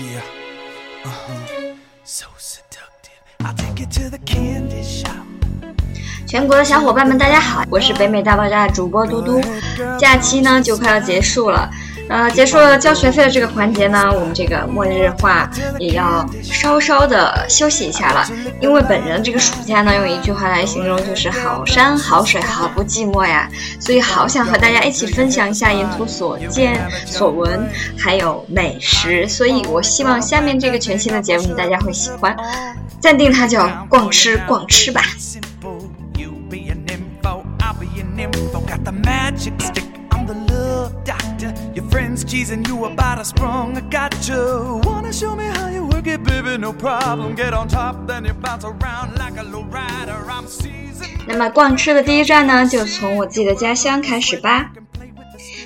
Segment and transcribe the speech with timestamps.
[0.00, 0.22] Yeah.
[1.04, 1.74] Uh-huh.
[2.02, 3.12] So seductive.
[3.44, 5.26] I'll take you to the candy shop.
[6.26, 9.38] 全国的小伙伴们，大家好，我是北美大爆炸的主播嘟嘟。
[9.98, 11.70] 假期呢就快要结束了，
[12.08, 15.48] 呃，结束了交学费的这个环节呢，我们这个末日话
[15.78, 18.26] 也要稍稍的休息一下了。
[18.60, 23.48] 因为本人这个暑假呢，用一句话来形容就是好山好水好不寂寞呀，
[23.80, 27.66] 所以好想和大家一起分享一下沿途所见所闻，
[27.98, 29.26] 还有美食。
[29.28, 32.36] 所以我希望下面这个全新的节目大家会喜欢，
[33.00, 35.02] 暂定它叫逛吃逛吃吧。
[42.12, 43.76] Friends teasing you about a sprung.
[43.76, 44.80] I got you.
[44.84, 46.58] Wanna show me how you work it, baby?
[46.58, 47.34] No problem.
[47.34, 50.18] Get on top, then you bounce around like a low rider.
[50.28, 51.08] I'm seasoned.
[51.26, 54.72] 那么逛吃的第一站呢，就从我自己的家乡开始吧。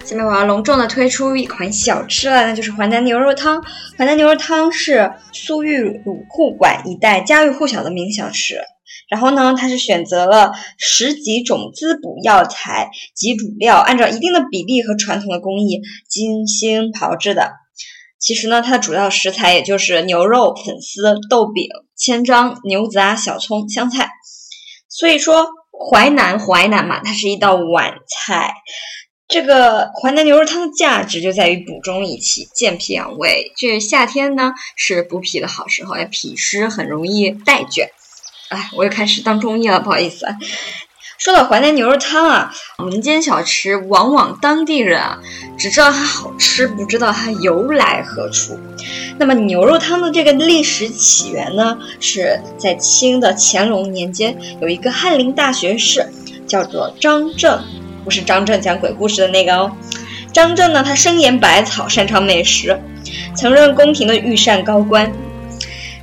[0.05, 3.61] 下面我要隆重的推出一款小吃了，那就是淮南牛肉汤。
[3.99, 8.61] 淮南牛肉汤是苏玉鲁库馆一带家喻户晓的名小吃。
[9.09, 17.53] 然后呢，它是选择了十几种滋补药材及主料，按照一定的比例和传统的工艺精心炮制的。
[18.19, 24.11] 其实呢，它的主要食材也就是牛肉、粉丝、豆饼、千张、牛杂、小葱、香菜。
[24.89, 25.47] 所以说，
[25.91, 28.55] 淮南淮南嘛，它是一道晚菜。
[29.29, 33.53] 这个淮南牛肉汤的价值就在于补中益气、健脾养胃。
[33.57, 37.91] 这夏天呢是补脾的好时候，脾湿很容易带卷。
[38.49, 40.27] 哎，我又开始当中医了，不好意思。
[41.19, 42.53] 说到淮南牛肉汤啊，
[42.85, 45.19] 民间小吃往往当地人啊
[45.59, 48.59] 只知道它好吃，不知道它由来何处。
[49.19, 56.07] 那么牛肉汤的这个历史起源呢，是在清的乾隆年间，有一个翰林大学士
[56.47, 57.65] 叫做张正，
[58.05, 59.73] 不是张正讲鬼故事的那个哦。
[60.35, 62.79] 张正呢，他生研百草，擅长美食，
[63.35, 65.11] 曾任宫廷的御膳高官。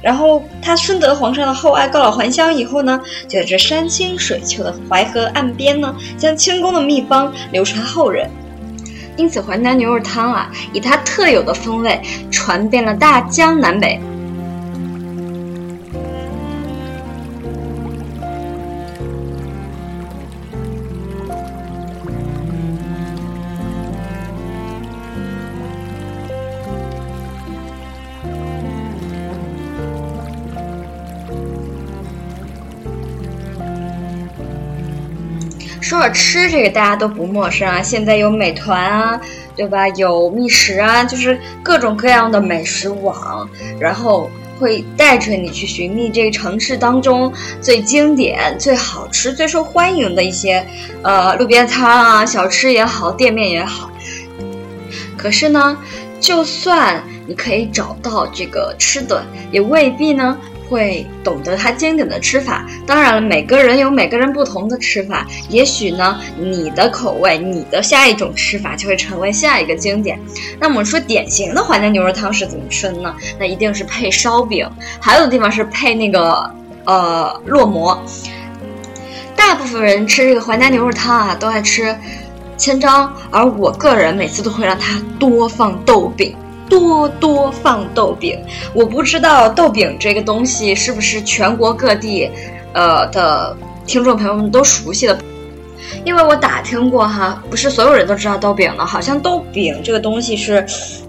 [0.03, 8.29] 然后他深得皇上的厚爱，告老还乡以后呢，就在这山清水秀的淮河岸边呢，将清宫的秘方流传后人。
[9.15, 13.99] 因此，淮南牛肉汤啊，以它特有的风味，传遍了大江南北。
[36.13, 37.81] 吃这个，大家都不陌生啊。
[37.81, 39.19] 现在有美团啊，
[39.55, 39.87] 对吧？
[39.89, 44.29] 有觅食啊，就是各种各样的美食网，然后
[44.59, 50.65] 会带着你去寻觅这个城市当中最经典、最好吃、最受欢迎的一些
[51.01, 53.89] 呃路边摊啊、小吃也好，店面也好。
[55.17, 55.77] 可是呢，
[56.19, 60.37] 就算你可以找到这个吃的，也未必呢。
[60.69, 62.65] 会懂得它经典的吃法。
[62.85, 65.25] 当然了，每个人有每个人不同的吃法。
[65.49, 70.19] 也许呢，你的口味，你的下一种吃法就会成为下一个经典。
[70.59, 73.15] 那我们说典型的淮南牛肉汤是怎么吃的呢？
[73.39, 74.69] 那一定是配烧饼，
[74.99, 76.49] 还有的地方是配那个
[76.85, 78.01] 呃烙馍。
[79.35, 81.95] 大部分人吃这个淮南牛肉汤啊，都爱吃
[82.57, 86.35] 千张，而我个人每次都会让它多放豆饼。
[86.79, 88.39] 多多放豆饼，
[88.73, 92.27] 我不知道豆饼这个东西是不是全国各地，
[92.73, 95.15] 呃的听众朋友们都熟悉的，
[96.03, 100.65] 因为我打听过哈，不是所有人都知道豆饼的，好像豆饼这个东西是，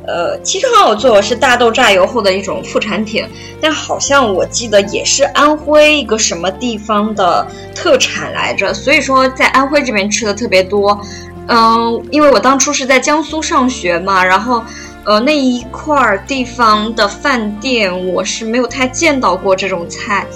[0.07, 3.27] 呃，其实很好做是大豆榨油后的一种副产品，
[3.59, 11.01] 但好像我记得也是安徽一个什么地方的特产来着，所以说在安徽这边吃的特别多，
[11.49, 14.63] 嗯，因为我当初是在江苏上学嘛，然后。
[15.07, 20.27] 呃，那一块儿地方的饭店，我是没有太见到过这种菜。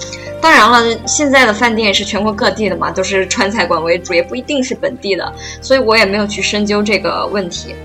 [0.41, 7.75] 当然了，现在的饭店也是全国各地的嘛，都是川菜馆为主，也不一定是本地的，所以我也没有去深究这个问题。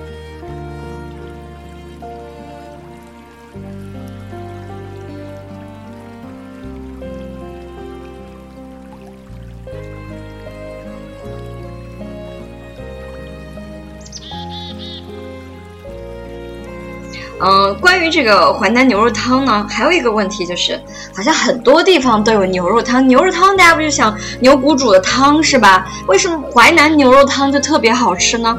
[17.46, 20.80] 嗯，关于这个淮南牛肉汤呢，还有一个问题就是，
[21.14, 23.06] 好像很多地方都有牛肉汤。
[23.06, 25.86] 牛肉汤大家不就想牛骨煮的汤是吧？
[26.06, 28.56] 为什么淮南牛肉汤就特别好吃呢？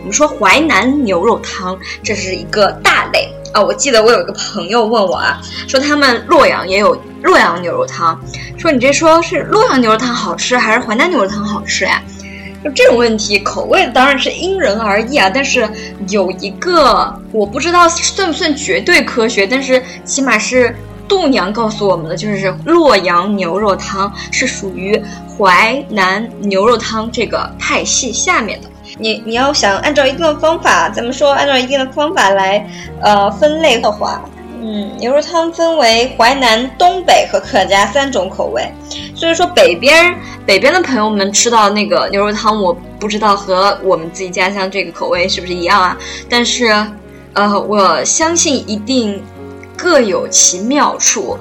[0.00, 3.62] 我们说淮南牛肉汤，这是一个大类啊。
[3.62, 8.20] 我记得我有一个朋友问我啊，说他们洛阳也有洛阳牛肉汤，
[8.58, 12.02] 说你这说是洛阳牛肉汤好吃还是淮南牛肉汤好吃呀？
[12.74, 15.30] 这种问题，口味当然是因人而异啊。
[15.32, 15.68] 但是
[16.08, 20.74] 有一个我不知道算不算绝对科学，但是起码是
[21.08, 28.68] 度娘告诉我们的，就是洛阳牛肉汤是属于淮南牛肉汤这个派系下面的。
[28.98, 32.66] 你你要想按照一定的方法，咱们说按照一定的方法来
[33.00, 34.22] 呃分类的话。
[34.58, 38.66] 嗯，牛肉汤分为淮南、东北和客家三种口味，
[39.16, 40.14] 所以说北边
[40.44, 45.96] 北边的朋友们吃到那个牛肉汤，我不知道和我们自己家乡这个口味是不是一样啊？
[46.28, 46.66] 但是，
[47.32, 49.22] 呃，我相信一定
[49.74, 51.38] 各有其妙处。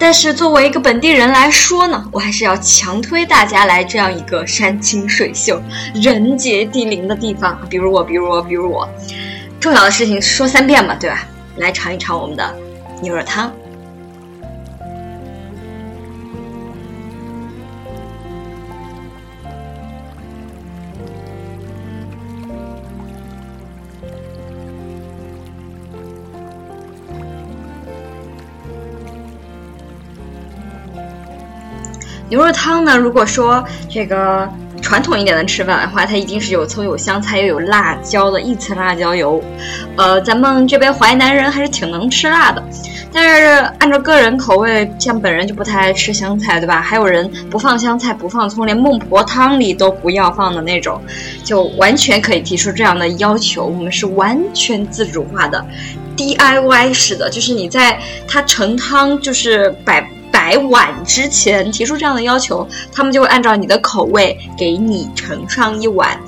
[0.00, 5.60] 但是作为一个本地人来说呢，我还是要强推大家来这样一个山清水秀、
[5.94, 8.88] 人杰地灵的地方，比如我，比如我，比如我。
[9.60, 11.26] 重要的事情说三遍嘛，对吧？
[11.56, 12.56] 来尝一尝我们的
[13.02, 13.52] 牛肉汤。
[32.28, 34.48] 牛肉汤呢，如果说这个。
[34.80, 39.42] 传统一点的吃法的话，它一定是有葱有香菜又有辣椒的一层辣椒油。
[39.96, 42.62] 呃，咱们这边淮南人还是挺能吃辣的，
[43.12, 43.44] 但是
[43.80, 46.80] 按照个人口味，像本人就不太爱吃香菜，对吧？
[46.80, 51.02] 还有人不放香菜不放葱，连孟婆汤里都不要放的那种，
[51.42, 53.66] 就完全可以提出这样的要求。
[53.66, 55.62] 我们是完全自主化的
[56.16, 57.98] ，DIY 式的，就是你在
[58.28, 60.08] 它盛汤就是摆。
[60.48, 66.18] 来晚之前提出这样的要求，他们就会按照你的口味给你盛上一碗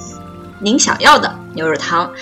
[0.59, 2.13] 您想要的牛肉汤。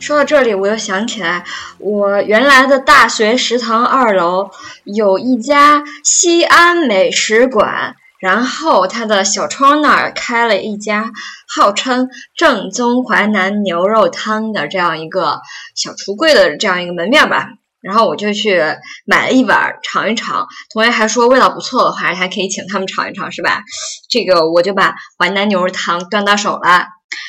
[0.00, 1.44] 说到这里，我又想起来，
[1.78, 4.50] 我原来的大学食堂二楼
[4.84, 11.10] 有一家西安美食馆，然后它的小窗那儿开了一家
[11.48, 15.40] 号称正宗淮南牛肉汤的这样一个
[15.74, 17.48] 小橱柜的这样一个门面吧。
[17.80, 18.62] 然后我就去
[19.04, 23.62] 买了一碗尝一尝，同学还说味道不错的话，还可以请他们尝一尝，是吧？
[24.10, 26.86] 这个我就把淮南牛肉汤端到手了，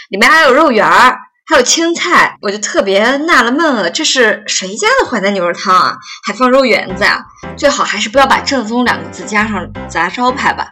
[0.10, 1.20] 里面还有肉圆儿。
[1.48, 5.96] 还有青菜，我就特别纳了闷了，这是谁家的淮南牛肉汤啊？
[6.26, 7.24] 还放肉圆子啊？
[7.56, 10.68] 最好还是不要把“正宗”两个字加上砸招牌吧。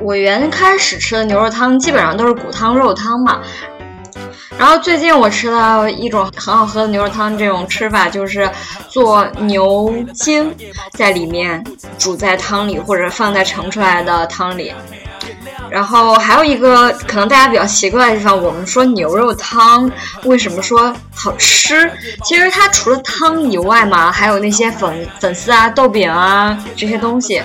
[0.00, 3.40] 我原开始吃的牛肉汤基本上都是骨汤肉汤嘛，
[4.56, 8.48] 然后最近我吃到一种很好喝的牛肉汤，这种吃法就是
[8.88, 10.54] 做牛筋
[10.92, 11.64] 在里面
[11.98, 14.72] 煮在汤里，或者放在盛出来的汤里。
[15.70, 19.90] 然后还有一个可能大家比较奇怪的地方，我们说牛肉汤
[20.24, 21.90] 为什么说好吃？
[22.24, 27.42] 其实它除了汤以外嘛，还有那些粉粉丝啊、豆饼啊这些东西，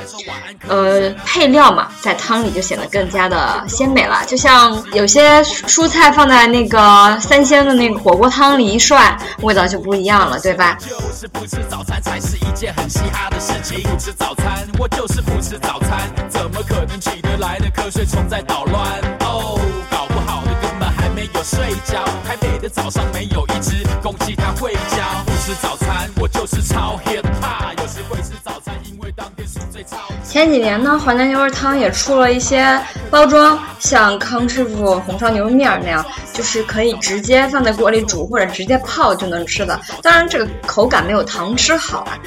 [0.68, 4.24] 呃，配料嘛，在汤里就显得更加的鲜美了。
[4.28, 10.78] 就像有些蔬菜放在那个三鲜的那个火锅汤里一涮，味道就不一样了，对吧？
[10.80, 13.82] 就是不吃早餐才是一件很嘻哈的事情。
[13.84, 16.10] 不吃早餐，我就是不吃早餐，
[16.40, 18.26] 怎么可能起得来的瞌睡虫？
[18.30, 18.82] 在捣乱
[19.20, 19.60] 哦，
[19.92, 22.02] 搞不好的根本还没有睡觉。
[22.26, 25.22] 台北的早上没有一只公鸡它会叫。
[25.26, 27.78] 不吃早餐，我就是超 hip hop。
[27.78, 29.98] 有时会吃早餐，因为当天是最超。
[30.24, 39.78] 前几年呢，淮南牛肉汤也出了一些包装，像康师傅红烧牛肉面那样，就是可以直接放在锅里煮或者直接泡就能吃的。
[40.02, 42.18] 当然，这个口感没有糖吃好啊。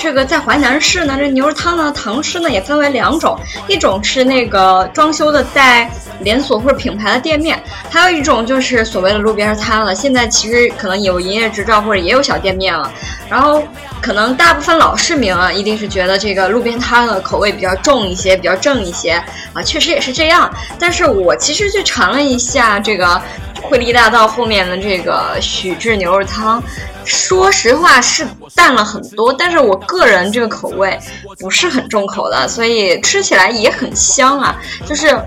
[0.00, 3.38] 这个在淮南市呢，这牛肉汤呢，糖吃呢也分为两种，
[3.68, 5.90] 一种是那个装修的带
[6.20, 9.94] 连锁或者品牌的店面，还有一种就是所谓的路边摊了。
[9.94, 12.90] 现在其实可能有营业执照或者也有小店面了，
[13.28, 13.62] 然后
[14.00, 20.50] 可能大部分老市民啊，一定是觉得这个路边摊的口味比较重一些，比较正一些啊，确实也是这样。
[20.78, 23.20] 但是我其实去尝了一下这个
[23.62, 26.62] 惠利大道后面的这个许志牛肉汤。
[27.02, 30.96] 说实话是淡了很多，但是我个人这个口味
[31.38, 34.54] 不是很重口的，所以吃起来也很香啊，
[34.86, 35.18] 就是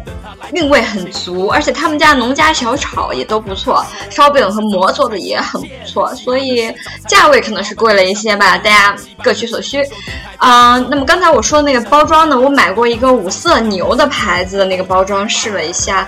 [0.51, 6.71] 韵味很足，而且他们家农家小炒也都不错，烧饼和馍做的也很不错，所以
[7.07, 9.83] 价位可能是贵了一些吧，大家各取所需。
[10.37, 16.07] 嗯，那么刚才我说的那个包装呢，我买过一个五色牛的牌子的那个包装试了一下，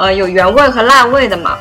[0.00, 1.58] 呃，有原味和辣味的嘛。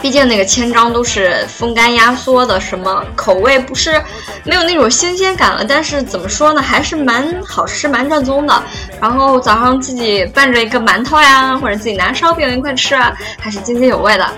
[0.00, 4.02] 毕竟那个千张都是风干压缩的，什么口味不是
[4.42, 5.64] 没有那种新鲜感了。
[5.64, 8.62] 但是怎么说呢，还是蛮好吃、蛮正宗的。
[9.00, 14.28] 然后早上自己拌着一个馒头呀，或者自己拿烧饼一块吃啊，还是津津有味的。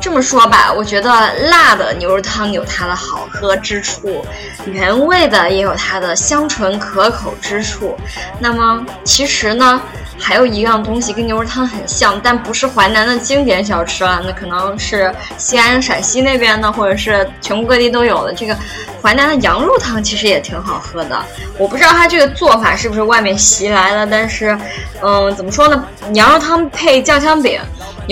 [0.00, 1.10] 这么说吧，我觉得
[1.48, 4.24] 辣的牛肉汤有它的好喝之处，
[4.66, 7.96] 原味的也有它的香醇可口之处。
[8.38, 9.80] 那么其实呢，
[10.22, 18.32] 还有一样东西跟牛肉汤很像，但不是淮南的经典小吃了，那可能是西安、陕西那边的，或者是全国各地都有的。
[18.32, 18.56] 这个
[19.02, 21.20] 淮南的羊肉汤其实也挺好喝的。
[21.58, 24.56] 我不知道它这个做法是不是外面袭来的，但是，
[25.02, 25.84] 嗯，怎么说呢？
[26.14, 27.60] 羊肉汤配酱香饼。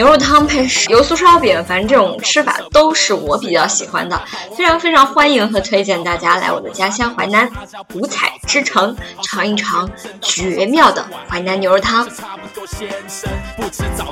[0.00, 4.18] 牛肉汤配油酥烧饼，反正这种吃法都是我比较喜欢的，
[4.56, 7.46] 非常非常欢迎和推荐大家来我的家乡淮南
[7.92, 9.86] 五彩之城尝一尝
[10.22, 12.08] 绝妙的淮南牛肉汤。
[12.54, 14.10] 不吃早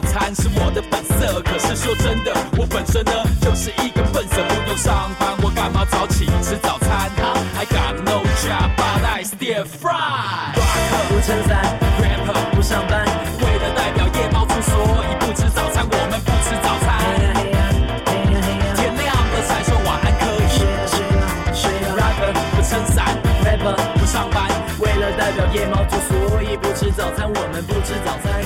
[25.89, 25.97] 之，
[26.29, 27.29] 所以不吃早餐。
[27.29, 28.38] 我们不吃早餐。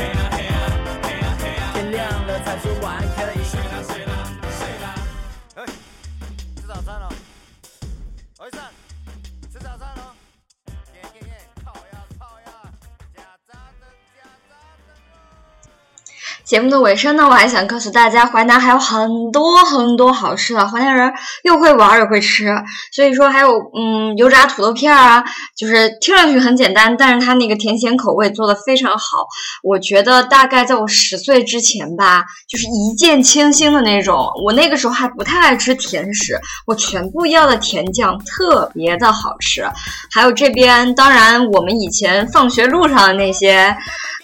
[16.53, 20.69] 节目的尾声呢，我还想告诉大家，淮南还有很多很多好吃的。
[20.69, 21.11] 淮南人
[21.45, 22.55] 又会玩又会吃，
[22.95, 25.25] 所以说还有嗯油炸土豆片啊，
[25.57, 29.27] 就是听上去很简单，但是它那个甜咸口味做的非常好。
[29.63, 34.29] 我觉得大概在我十岁之前吧，就是一见倾心的那种。
[34.45, 39.67] 我那个时候还不太爱吃甜食，我全部要的甜酱特别的好吃。
[40.13, 43.75] 还有这边，当然我们以前放学路上的那些。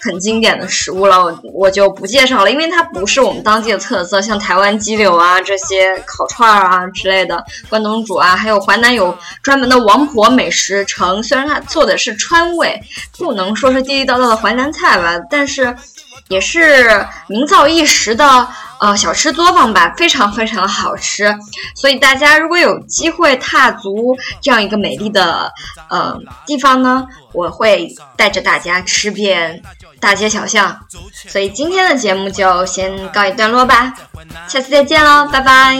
[0.01, 12.77] 很经典的食物了，我就不介介绍了，因为它不是我们当地的特色，像台湾鸡柳啊这些烤串儿啊之类的，关东煮啊，还有淮南有专门的王婆美食城，虽然它做的是川味，
[13.17, 15.73] 不能说是地地道道的淮南菜吧，但是
[16.27, 18.49] 也是名噪一时的。
[18.79, 21.35] 呃，小吃作坊吧，非常非常的好吃，
[21.75, 25.51] 所以大家如果有机会踏足这样一个美丽的
[25.89, 29.61] 呃地方呢，我会带着大家吃遍
[29.99, 30.79] 大街小巷。
[31.27, 33.93] 所以今天的节目就先告一段落吧，
[34.47, 35.75] 下次再见喽，拜拜。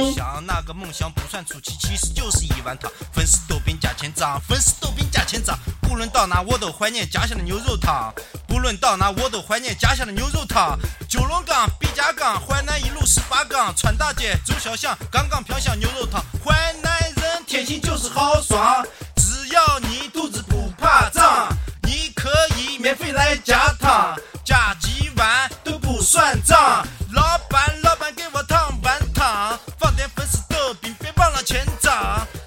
[5.90, 8.14] 无论到哪，我都怀念家乡的牛肉汤。
[8.50, 10.78] 无论到哪，我都怀念家乡的牛肉汤。
[11.10, 16.24] 九龙岗、毕家岗、淮南一路十八岗，穿大街走小巷，杠杠飘香牛肉汤。
[16.44, 21.48] 淮南人天性就是豪爽，只要你肚子不怕胀，
[21.84, 26.86] 你可以免费来加汤，加几碗都不算账。
[27.14, 31.94] 老板，老板给我烫碗汤，放点粉丝豆饼，别忘了钱账。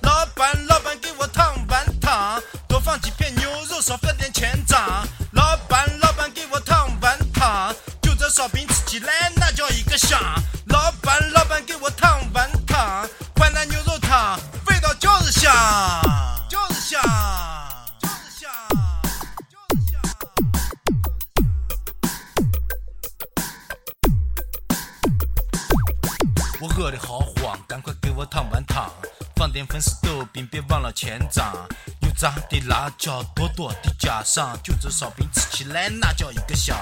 [0.03, 3.81] 老板，老板给我烫碗汤，多放几片牛肉。
[3.83, 4.79] 少放点钱账，
[5.33, 10.19] 老板老板给我烫碗汤，就这烧饼吃起来叫一个香。
[10.67, 15.53] 老板老板给我烫碗汤，淮南牛肉汤味道就是香，
[16.49, 17.01] 就是香，
[18.01, 18.51] 就是香，
[19.51, 20.01] 就是香。
[26.61, 28.91] 我饿得好慌，赶快给我烫碗汤，
[29.37, 31.53] 放点粉丝豆饼，别忘了钱账。
[32.15, 36.77] 炸的辣椒多多的加上，就这烧饼吃起来那叫一个香。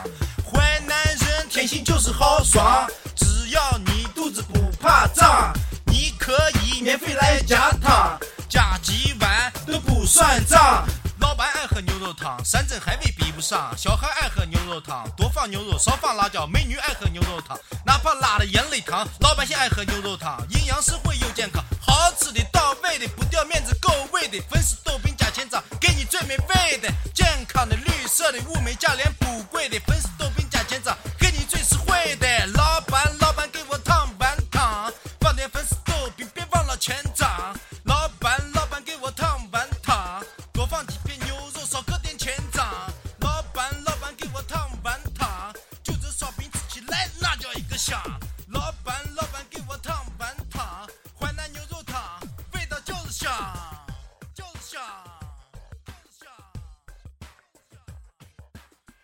[0.52, 5.52] 淮南人天性就是豪爽，只要你肚子不怕胀，
[5.86, 10.86] 你可以免费来加汤，加几碗都不算账。
[11.20, 16.46] 老板爱喝牛肉汤，山珍海味比不上；小孩爱喝牛肉汤，多放牛肉少放辣椒。
[16.46, 19.06] 美女爱喝牛肉汤，哪怕辣的眼泪淌。
[19.20, 24.96] 老百姓爱喝牛肉汤，营养实惠又健康，好吃的到位的，不掉面子够味的，粉丝都
[53.20, 53.30] 想
[54.34, 54.82] 就是香，
[55.84, 56.32] 就是香。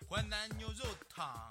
[0.08, 1.46] 淮南牛肉汤。